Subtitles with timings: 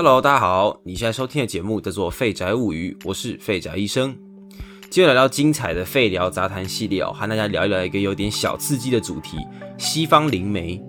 [0.00, 4.16] Hello，大家好，你现在收听的节目叫做《废宅物语》，我是废宅医生。
[4.88, 9.38] 今天来到精彩的废聊杂谈系列哦，和大家聊一聊一个有点小刺激的主题——
[9.76, 10.80] 西方灵媒。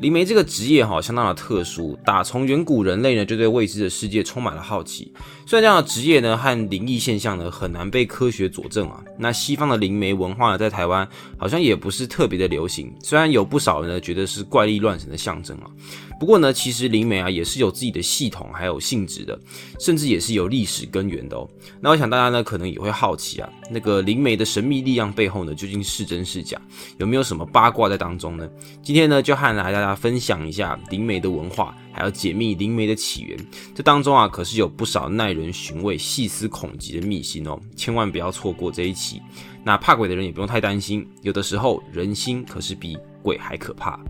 [0.00, 1.96] 灵媒这个职业哈，相当的特殊。
[2.04, 5.14] 打从远古人类呢，就对未知的世界充满了好奇。
[5.46, 9.00] 虽然这样的职业呢，和灵异现象呢，很难被科学佐证啊。
[9.20, 12.92] 那西方的灵媒文化呢，在台湾好像也不是特别的流行。
[13.02, 15.70] 虽然有不少人呢，觉得是怪力乱神的象征啊。
[16.18, 19.38] 不过呢，其实灵媒啊也是有自己的系统，还有性质的，
[19.78, 21.48] 甚至也是有历史根源的哦。
[21.80, 26.60] 那我想大家呢可能也会好奇啊，那个灵媒的神秘力量背后呢究竟是真是假？
[26.98, 28.48] 有没有什么八卦在当中呢？
[28.82, 33.38] 今天呢就和来大家分享一下灵媒的文化，还要解密灵媒的起源。
[33.74, 39.20] 这当中啊可是有不少耐人寻味、细思恐极的秘辛哦，千万不要错过这一期。
[39.62, 44.00] 那怕鬼的人也不用太担心，有的时候人心可是比鬼还可怕。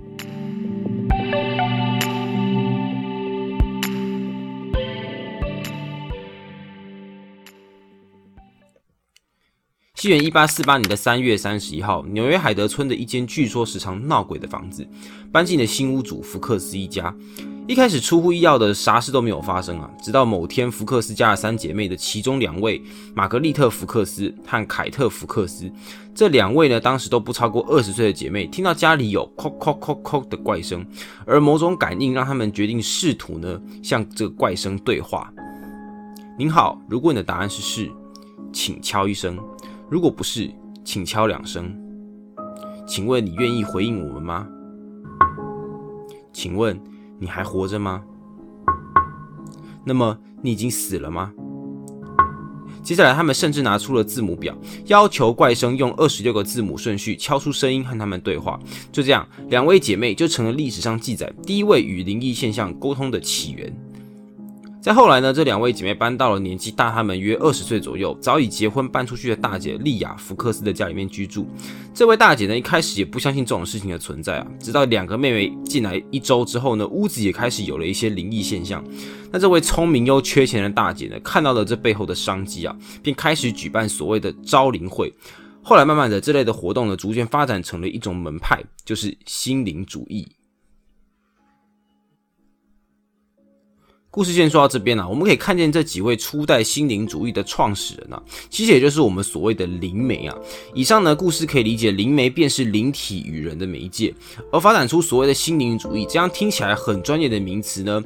[9.96, 14.88] 西元一八四八年的三月三十一号，纽约海德村的一间据说时常闹鬼的房子，
[15.30, 17.14] 搬进了新屋主福克斯一家。
[17.70, 22.82] 一开始出乎意料的啥事都没有发生啊，直到某天，福克斯家的三姐妹的其中两位，
[23.14, 25.70] 玛格丽特·福克斯和凯特·福克斯，
[26.12, 30.84] 这两位呢，当时都不超过二十岁的姐妹，听到家里有“叩叩叩叩”的怪声，
[31.24, 35.32] 而某种感应让他们决定试图呢，向这个怪声对话。
[36.36, 37.88] 您好，如果你的答案是是，
[38.52, 39.38] 请敲一声。
[39.88, 40.50] 如果不是，
[40.84, 41.72] 请敲两声。
[42.84, 44.48] 请问你愿意回应我们吗？
[46.32, 46.76] 请问
[47.20, 48.02] 你还活着吗？
[49.84, 51.30] 那么你已经死了吗？
[52.82, 58.58] 接下来，他们甚至拿出了字母表，要求怪声用二十六个字母顺序敲出声音和他们对话。
[58.90, 63.70] 就这样，两位姐妹就成了历史上记载第一位与灵异现象沟通的起源。
[64.80, 71.46] 在后来呢，这两位姐妹搬到了年纪大她们约二十岁左右、早已结婚搬出去的大姐莉亚·福克斯的家里面居住。
[71.92, 78.82] 这位大姐呢，一开始也不相信这种事情的存在啊，直到两个妹妹进来一周之后呢，屋子也开始有了一些灵异现象。
[79.30, 85.12] 那这位聪明又缺钱的大姐呢，看到了这背后的商机啊，便开始举办所谓的招灵会。
[85.62, 90.26] 后来慢慢的，这类的活动呢，逐渐发展成了一种门派，就是心灵主义。
[94.12, 100.36] 故事先说到这边啊，我们可以看见这几位初代心灵主义的创始人啊，其实也就是我们所谓的灵媒啊。
[100.74, 104.12] 以上呢，故事可以理解，灵媒便是灵体与人的媒介，
[104.50, 108.02] 而发展出所谓的心灵主义，这样听起来很专业的名词呢。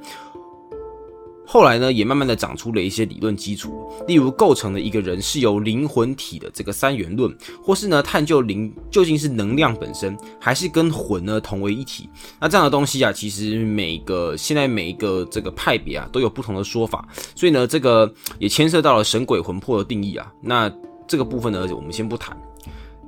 [1.47, 12.09] 后来呢，也慢慢的长出了一些理论基础，例如构成了一个人是由灵魂体的这个三元论，或是呢探究灵究竟是能量本身，还是跟魂呢同为一体。
[12.41, 20.33] 那这样的东西啊，其实每个现在每一个这个派别啊都有不同的说法，所以呢，这个也牵涉到了神鬼魂魄的定义啊。
[20.41, 20.72] 那
[21.06, 22.37] 这个部分呢，我们先不谈。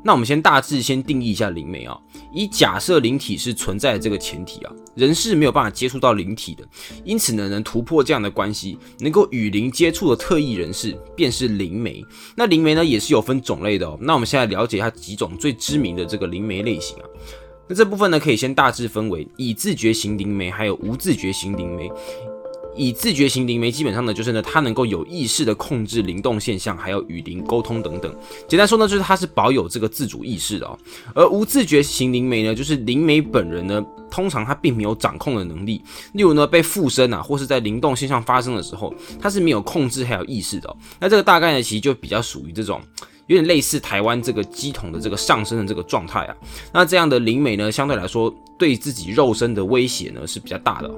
[0.06, 1.98] 那我们先大致先定义一下灵媒啊，
[2.32, 6.62] 以假设灵体是存在的这个前提啊，人是没有办法接触到灵体的，
[7.04, 12.04] 因此呢，能突破这样的关系，能够与灵接触的特异人士便是灵媒。
[12.36, 13.98] 那灵媒呢，也是有分种类的哦。
[14.00, 17.04] 那我们现在了解一下几种最知名的这个灵媒类型啊。
[17.68, 21.90] 那这部分呢，可以先大致分为已自觉型灵媒，还有无自觉型灵媒。
[22.76, 28.14] 以自觉型灵媒，基本上呢，就是呢，它能够有意识的控制灵动现象，还有与灵沟通等等。
[28.46, 30.78] 简单说呢，就是它是保有这个自主意识的哦。
[31.14, 35.82] 而无自觉型灵媒呢，就是灵媒本人呢，通常他并没有掌控的能力。
[36.12, 40.76] 例如呢，被附身啊，或是在灵动现象发生的时候，他是没有控制还有意识的。
[41.00, 42.80] 那这个大概呢，其实就比较属于这种
[43.26, 46.36] 有点类似台湾这个机统的这个上升的这个状态啊。
[46.72, 50.90] 那这样的灵媒呢，相对来说对自己肉身的威胁呢是比较大的。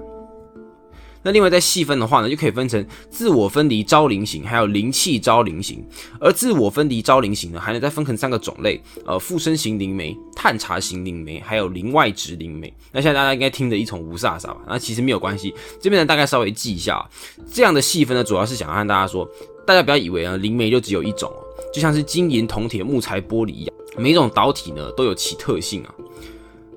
[1.22, 5.84] 那另外再细分的话呢，就可以分成自我分离招灵型，还有灵气招灵型。
[6.20, 12.72] 而自我分离招灵型呢，还能再分成三个种类，呃，附身型灵媒、探查型灵媒，还有灵外值灵媒。
[12.92, 14.58] 那现在大家应该听得一从无煞煞吧？
[14.68, 17.04] 那其实没有关系，这边呢大概稍微记一下，
[17.52, 19.28] 这样的细分呢，主要是想和大家说，
[19.66, 21.32] 大家不要以为啊，灵媒就只有一种，
[21.74, 25.94] 就像是金银铜铁木材玻璃一样，每一种导体呢都有其特性啊。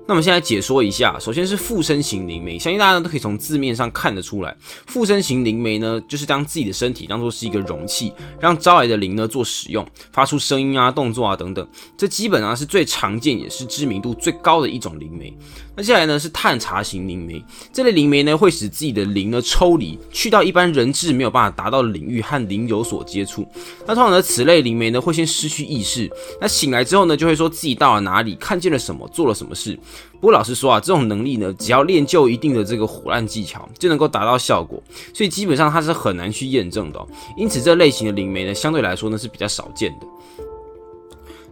[0.04, 4.54] 那我们现在解说一下，首先是附身型灵媒，相信大家都可以从字面上看得出来，
[4.86, 11.66] 附身型灵媒呢，就是将自己的身体当做是一个容器，让招来的灵呢做使用，发出声音啊、动作啊等等，
[11.96, 15.32] 这基本上是最常见也是知名度最高的一种灵媒。
[15.76, 23.46] 那接下来呢是探查型灵媒，这类灵媒呢会使自己的灵呢抽离，去到一般人质没有办法达到的领域和灵有所接触。
[23.86, 26.10] 那通常呢此类灵媒呢会先失去意识，
[26.40, 29.78] 那醒来之后呢就会说自己到了哪里，看见了什么，做了什么事。
[30.14, 34.80] 不过老实说啊，这种能力呢，只要练就一定的这个火烂技巧，就能够达到效果，
[35.12, 37.06] 所以基本上它是很难去验证的。
[37.36, 40.06] 因此，这类型的灵媒呢，相对来说呢是比较少见的。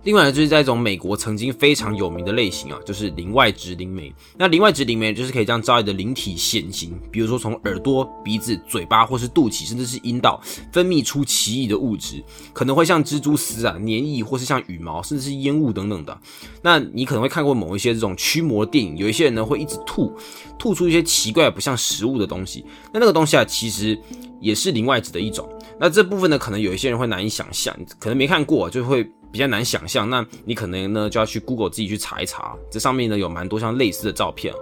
[0.03, 4.11] 另外呢，就是在一种美国曾经非常有名的类型啊，就是灵外直灵媒。
[4.39, 10.41] 那灵外直灵媒就是可以将招来的灵体显形，比如说从耳朵、鼻子、嘴巴或是肚脐，甚至是阴道
[10.73, 12.25] 分泌出奇异的物质，
[12.55, 16.19] 可能会像蜘蛛丝啊、粘液，或是像羽毛，甚至是烟雾等等的。
[16.63, 20.17] 那你可能会看过某一些这种驱魔电影，有一些人呢会一直吐，
[20.59, 22.65] 吐出一些奇怪不像食物的东西。
[22.93, 23.99] 那那个东西啊，其实
[24.41, 25.47] 也是灵外直的一种。
[25.79, 29.07] 那这部分呢，可能有一些人会难以想象，可能没看过就会。
[29.33, 34.55] 比较难想象，那你可能呢就要去 Google 自己去查一查，这上面呢有蛮多像类似的照片。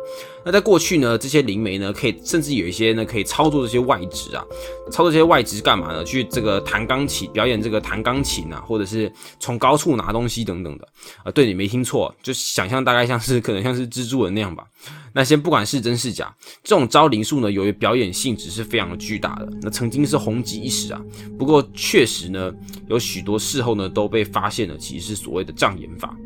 [0.48, 4.42] 那在过去呢，这些灵媒呢可以甚至有一些呢可以操作这些外职啊，
[4.90, 6.02] 操作这些外职干嘛呢？
[6.02, 10.88] 去这个弹钢琴，表演这个弹钢琴啊，或者是从高处拿东西等等的
[11.22, 11.30] 啊。
[11.32, 14.64] 对你没听错，就想象大概像是可能像是蜘蛛人那样吧。
[15.12, 16.34] 那先不管是真是假，
[16.64, 21.00] 这种招灵术呢，由于表演性质是非常的巨大的，那曾经是红极一时啊。
[21.38, 22.50] 不过确实呢，
[22.88, 26.16] 有许多事后呢都被发现了，其实是所谓的障眼法。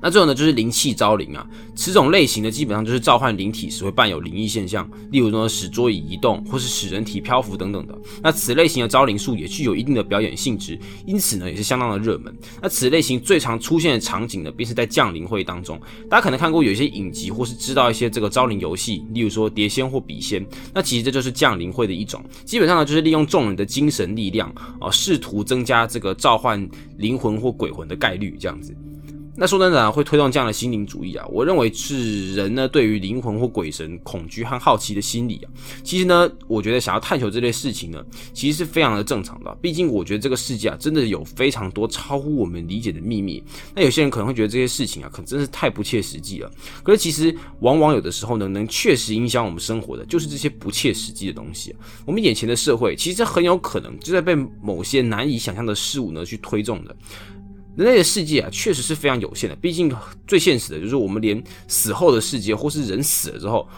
[0.00, 7.98] 那最后呢，就是灵气招灵啊，此种类型呢，基本上就是召唤灵体时会伴有灵异现象，例如说使桌椅移动，或是使人体漂浮等等的。
[8.22, 12.34] 那此类型的招灵术也具有一定的表演性质，因此呢，也是相当的热门。
[12.60, 15.80] 那此类型最常出现的场景呢，便是在降临会当中。
[16.08, 20.46] 大家可能看过有一些影集，或是知道一些这个招灵游戏，例如说碟仙或笔仙。
[20.74, 26.68] 那其实这就是降临会的一种，基本上呢，就是利用众人的精神力量啊，试图增加这个召唤
[26.98, 28.76] 灵魂或鬼魂的概率，这样子。
[29.38, 35.46] 那说真的，会推动这样的心灵主义啊，我认为是人呢对于灵魂或鬼神恐惧和好奇的心理啊。
[35.84, 38.02] 其实呢，我觉得想要探求这类事情呢，
[38.32, 39.54] 其实是非常的正常的。
[39.60, 43.42] 毕竟我觉得这个世界啊，真的有非常多超乎我们理解的秘密。
[43.74, 46.50] 那有些人可能会觉得这些事情啊，可真是太不切实际了。
[46.82, 51.76] 可是其实往往有的时候呢，能确实影响我们生活的，就是这些不切实际的东西。
[52.06, 56.96] 我们眼前的社会，其实很有可能就在被某些难以想象的事物呢去推动的。
[57.76, 59.54] 人类的世界啊，确实是非常有限的。
[59.56, 59.94] 毕竟
[60.26, 63.68] 最现实的就是我们连死后的世界，或是人死了之后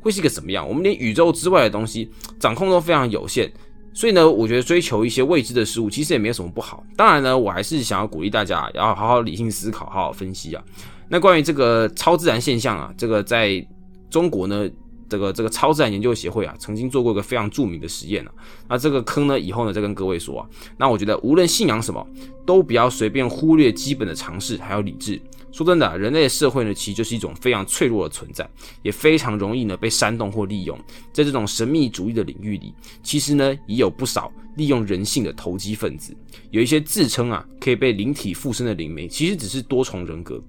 [0.00, 2.08] 会是一个什么样，我们连宇宙之外的东西
[2.38, 3.52] 掌控都非常有限。
[3.92, 6.84] 所以呢，我觉得追求一些未知的事物，其实也没有什么不好。
[6.96, 10.62] 当然呢，我还是想要鼓励大家要好好理性思考，好好分析啊。
[11.08, 13.66] 那关于这个超自然现象啊，这个在
[14.08, 14.68] 中国呢。
[15.08, 18.32] 这个这个超自然研究协会啊，曾经做过一个非常著名的实验啊。
[18.68, 20.48] 那这个坑呢，以后呢再跟各位说啊。
[20.76, 22.06] 那我觉得无论信仰什么，
[22.46, 25.20] 都不要随便忽略基本的常识还有理智。
[25.50, 28.48] 说真的，人类社会呢，其实就是一种非常脆弱的存在，
[28.82, 30.78] 也非常容易呢被煽动或利用。
[31.10, 36.14] 在这种神秘主义的领域里，其实呢也有不少利用人性的投机分子。
[36.50, 40.40] 有一些自称啊可以被灵体附身的灵媒，其实只是多重人格。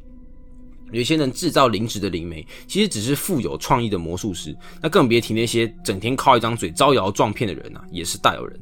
[0.91, 8.59] 有些人制造灵职的灵媒，其实只是富有创意的魔术师，那更别提那些整天靠一张嘴招摇撞骗的人啊，也是大有人。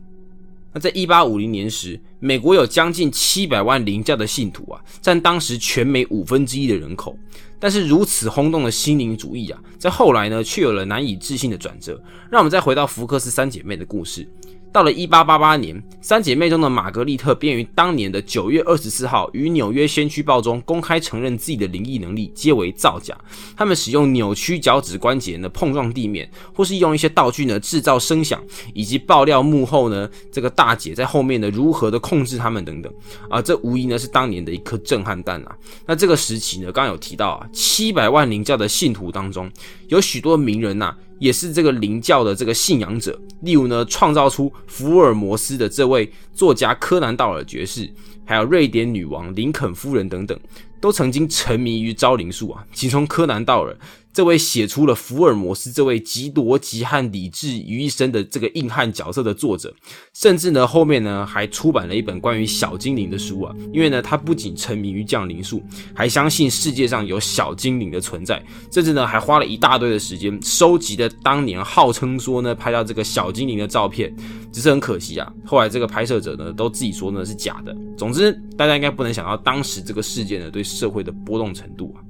[0.74, 7.18] 那在一八五零年时，美国有将近七百万灵教的信徒啊，占当时全美五分之一的人口。
[7.60, 12.00] 但是如此轰动的心灵主义啊，在后来呢，却有了难以置信的转折。
[12.30, 14.28] 让我们再回到福克斯三姐妹的故事。
[14.72, 23.18] 到了一八八八年，三姐妹中的玛格丽特便于当年的九月二十四号，于纽约先驱报中公开承认自己的灵异能力皆为造假。
[23.56, 28.40] 他们使用扭曲脚趾关节呢碰撞地面，或是用一些道具呢制造声响，
[28.74, 32.94] 以及爆料幕后呢这个大姐在后面呢如何的控制他们等等。
[33.30, 35.58] 啊，这无疑呢是当年的一颗震撼弹啊。
[35.88, 39.50] 那这个时期呢，刚刚有提到啊，七百万灵教的信徒当中，
[39.88, 40.96] 有许多名人呐。
[41.20, 47.90] 也是这个灵教的这个信仰者，例如呢，创造出福尔摩斯的这位作家柯南道尔爵士，
[48.26, 50.40] 还有瑞典女王林肯夫人等等，
[50.80, 52.66] 都曾经沉迷于招灵术啊。
[52.74, 53.78] 其中柯南道尔。
[54.14, 59.72] 这位写出了福尔摩斯这位集逻辑和理智于一身的这个硬汉角色的作者，
[60.12, 63.54] 甚至呢后面呢还出版了一本关于小精灵的书啊。
[63.72, 65.62] 因为呢他不仅沉迷于降临术，
[65.94, 74.12] 还相信世界上有小精灵的存在，甚至呢还花了一大堆的时间收集的当年号称说呢拍到这个小精灵的照片。
[74.52, 77.78] 只是很可惜啊，后来这个拍摄者呢都自己说呢是假的。
[77.96, 82.04] 总之，大家应该不能想到当时这个事件呢对社会的波动程度啊。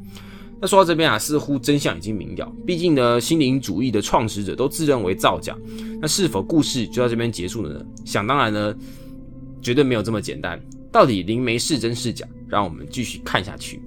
[0.59, 2.51] 那说到这边啊，似乎真相已经明了。
[2.65, 5.55] 毕竟呢，心灵主义的创始者都自认为造假。
[6.01, 7.85] 那是否故事就到这边结束了呢？
[8.03, 8.75] 想当然呢，
[9.61, 10.59] 绝对没有这么简单。
[10.91, 12.27] 到底灵媒是真是假？
[12.47, 13.79] 让我们继续看下去。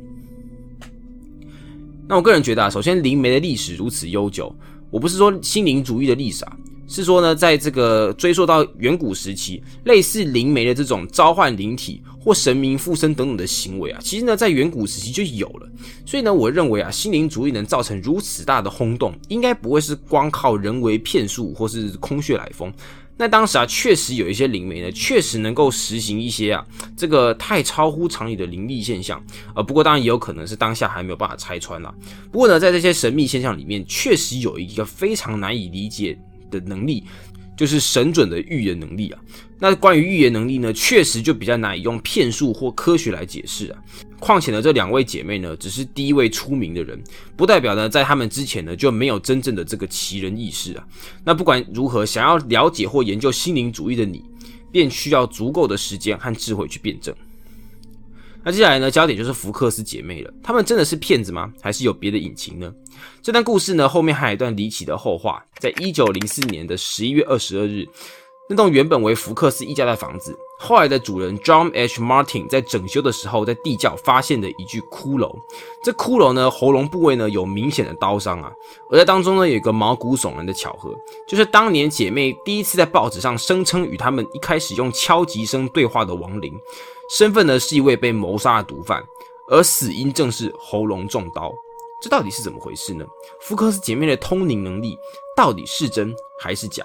[2.07, 4.55] 那我个人觉得啊，首先灵媒的历史如此悠久，
[4.91, 6.57] 我不是说心灵主义的历史啊，
[6.91, 15.71] 是说呢，在这个追溯到远古时期，类似灵媒的这种召唤灵体或神明附身等等的行为啊，其实呢，在远古时期就有了。
[16.05, 22.73] 所以呢，我认为啊，心灵主义能造成如此大的轰动，应该不会是光靠人为骗术或是空穴来风。
[23.17, 26.67] 那当时啊，确实有一些灵媒呢，确实能够实行一些啊，
[26.97, 29.23] 这个太超乎常理的灵力现象。
[29.55, 31.95] 呃，不过当然也有可能是当下还没有办法拆穿啦。
[32.33, 36.19] 不过呢，在这些神秘现象里面，确实有一个非常难以理解。
[36.51, 37.05] 的能力
[37.57, 39.21] 就是神准的预言能力啊。
[39.59, 43.79] 那关于预言能力呢，确实就比较难以用骗术或科学来解释啊。
[44.19, 47.03] 况且呢，这两位姐妹呢，只是第一位出名的人，
[47.37, 50.87] 不代表呢，在他们之前呢，就没有真正的这个奇人异事啊。
[51.25, 54.25] 那不管如何，想要了解或研究心灵主义的你，
[54.73, 57.15] 便需要足够的时间和智慧去辩证。
[58.43, 60.33] 那接下来呢，焦点就是福克斯姐妹了。
[60.43, 61.53] 她们真的是骗子吗？
[61.61, 62.73] 还是有别的隐情呢？
[63.21, 65.45] 这段故事呢，后面还有一段离奇的后话。
[65.59, 67.87] 在一九零四年的十一月二十二日，
[68.49, 72.03] 那栋原本为福克斯一家的房子，后来的主人 John H.
[72.03, 75.35] Martin 在整修的时候，在地窖发现的一具骷髅。
[75.83, 78.53] 这骷髅呢，喉咙部位呢有明显的刀伤啊。
[78.91, 80.95] 而在当中呢，有一个毛骨悚然的巧合，
[81.27, 86.53] 就是当年姐妹第一次在报纸上声称与他们一开始用敲击声对话的亡灵。
[87.09, 89.03] 身份呢是一位被谋杀的毒贩，
[89.49, 91.51] 而死因正是喉咙中刀。
[92.03, 93.07] 这到底是怎么回事呢？
[93.41, 94.99] 福克斯姐妹的通灵能力
[95.35, 96.85] 到底是真还是假？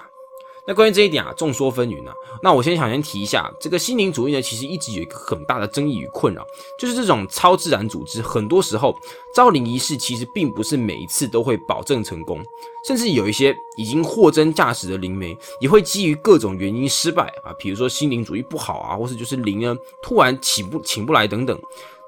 [0.66, 2.14] 那关于这一点啊，众说纷纭啊。
[2.42, 6.44] 那我先想先提一下，这个心灵主义呢，其实一直有一个很大的争议与困扰，
[6.78, 8.94] 就是这种超自然组织，很多时候
[9.34, 12.44] 招灵仪式其实并不是每一次都会保证成功，
[12.84, 21.58] 甚至有一些已经货真价实的灵媒，也会基于各种原因失败啊，比如说心灵主义不好啊，或是就是灵呢突然起不请不来等等。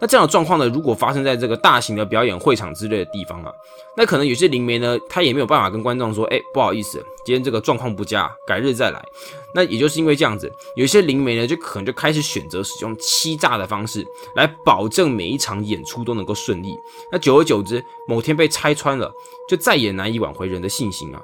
[0.00, 3.52] 那这样的状况呢，如果发生在这个大型的表演会场之类的地方啊，
[3.96, 9.04] 那可能有些灵媒呢，他也没有办法跟观众说，哎，不好意思，今天这个状况不佳，改日再来。
[9.54, 16.76] 那也就是因为这样子，有些灵媒呢，就可能就开始选择使用欺诈的方式来保证每一场演出都能够顺利。
[17.10, 19.12] 那久而久之，某天被拆穿了，
[19.48, 21.20] 就再也难以挽回人的信心啊。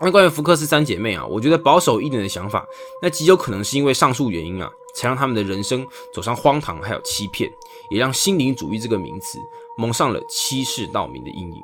[0.00, 2.66] 那关于福克斯三姐妹啊，我觉得保守一点的想法，
[3.00, 7.50] 那极有可能是因为上述原因啊，才让他们的人生走上荒唐还有欺骗。
[7.90, 9.38] 也让心灵主义这个名词
[9.76, 11.62] 蒙上了欺世盗名的阴影。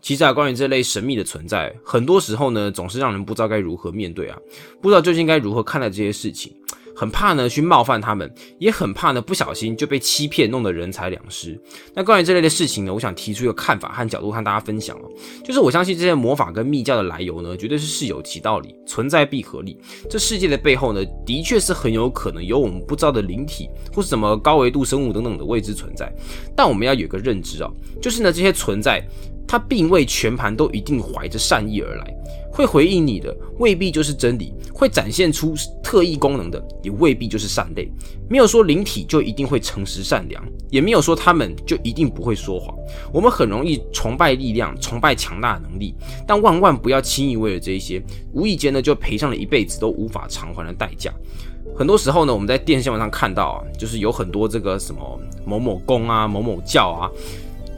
[0.00, 4.38] 其实啊，关于这类神秘的存在，很多时候呢，总是让人不知道该如何面对啊，
[4.82, 6.54] 不知道究竟该如何看待这些事情。
[6.94, 11.60] 很怕呢去冒犯他们，也很怕呢不小心就被欺骗，弄得人财两失。
[11.94, 15.10] 那关于这类的事情呢，我想提出一个看法和角度和大家分享哦，
[15.44, 19.78] 就是我相信这些魔法跟密教的来由呢，绝对是事有其道理，存在必合理。
[20.08, 26.12] 这世界的背后呢，的确是很有可能有我们不知道的灵体或是什么高维度生物等等的未知存在。
[26.56, 27.70] 但我们要有个认知啊，
[28.00, 29.04] 就是呢这些存在。
[29.46, 32.16] 它并未全盘都一定怀着善意而来，
[32.54, 37.90] 会回应你的未必就是真理，会展现出特异功能的也未必就是善类。
[38.30, 42.72] 没有说灵体就一定会诚实善良，也没有说他们就一定不会说谎。
[43.12, 45.96] 我们很容易崇拜力量，崇拜强大的能力，
[46.28, 48.00] 但万万不要轻易为了这些，
[48.32, 51.12] 无意间呢就赔上了一辈子都无法偿还的代价。
[51.74, 57.10] 很多时候呢，我们在电视新闻上看到啊，就是有很多这个什么某某公啊、某某教啊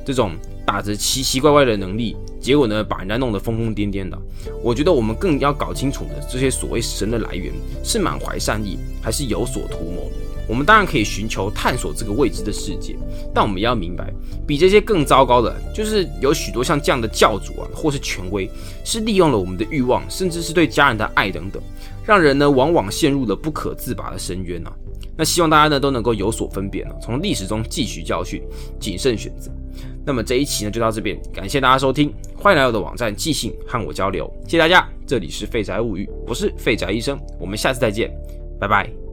[0.04, 0.32] 这种。
[0.66, 4.18] 打着奇奇怪怪的能力，结果呢，把人家弄得疯疯癫癫的。
[4.62, 7.52] 我觉得我们更要搞清楚的，这些所谓神的来源
[7.84, 10.10] 是满怀善意，还是有所图谋。
[10.48, 12.96] 我们当然可以寻求探索这个未知的世界，
[13.34, 14.12] 但我们要明白，
[14.46, 18.48] 比这些更糟糕的，就是有许多像这样的教主啊，或是权威，
[18.84, 21.60] 是利用了我们的欲望，甚至是对家人的爱等等，
[22.04, 24.72] 让人呢往往陷入了不可自拔的深渊啊。
[25.16, 28.40] 那希望大家呢都能够有所分辨啊，从历史中汲取教训，
[28.78, 29.50] 谨慎选择。
[30.06, 38.08] 那么这一期呢就到这边，感谢大家收听，欢迎来到我的网站即兴和我交流，谢谢大家，这里是废宅物语，我是废宅医生，我们下次再见，
[38.60, 39.05] 拜拜。